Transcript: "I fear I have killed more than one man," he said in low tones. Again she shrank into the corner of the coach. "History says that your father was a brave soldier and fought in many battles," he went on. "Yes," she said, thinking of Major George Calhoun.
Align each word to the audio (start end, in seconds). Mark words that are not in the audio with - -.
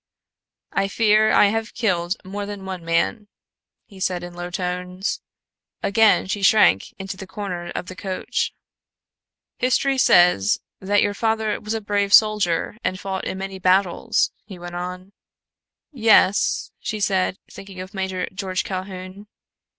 "I 0.73 0.87
fear 0.87 1.31
I 1.31 1.49
have 1.49 1.75
killed 1.75 2.15
more 2.25 2.47
than 2.47 2.65
one 2.65 2.83
man," 2.83 3.27
he 3.85 3.99
said 3.99 4.23
in 4.23 4.33
low 4.33 4.49
tones. 4.49 5.21
Again 5.83 6.25
she 6.25 6.41
shrank 6.41 6.91
into 6.97 7.17
the 7.17 7.27
corner 7.27 7.69
of 7.75 7.85
the 7.85 7.95
coach. 7.95 8.51
"History 9.59 9.99
says 9.99 10.59
that 10.79 11.03
your 11.03 11.13
father 11.13 11.61
was 11.61 11.75
a 11.75 11.81
brave 11.81 12.15
soldier 12.15 12.77
and 12.83 12.99
fought 12.99 13.25
in 13.25 13.37
many 13.37 13.59
battles," 13.59 14.31
he 14.43 14.57
went 14.57 14.73
on. 14.73 15.13
"Yes," 15.91 16.71
she 16.79 16.99
said, 16.99 17.37
thinking 17.51 17.79
of 17.79 17.93
Major 17.93 18.27
George 18.33 18.63
Calhoun. 18.63 19.27